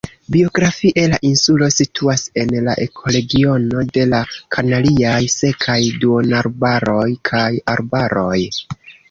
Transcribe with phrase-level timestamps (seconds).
[0.33, 4.23] Biogeografie la insulo situas en la ekoregiono de la
[4.57, 8.37] kanariaj sekaj duonarbaroj kaj arbaroj.